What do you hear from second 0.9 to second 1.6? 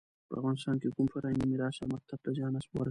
کوم فرهنګي